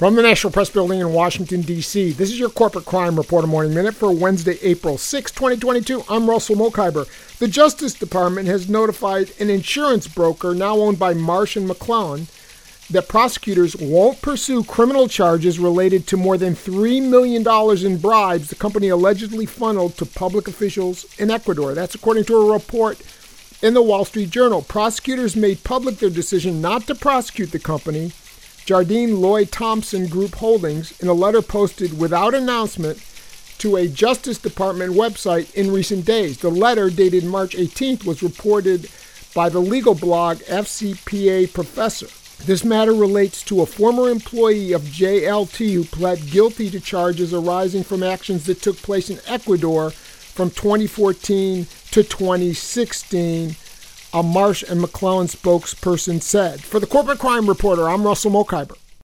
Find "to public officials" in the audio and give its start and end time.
19.98-21.04